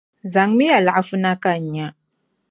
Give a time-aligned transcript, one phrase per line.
[0.33, 1.87] Zaŋmiya laɣifu na ka n nya.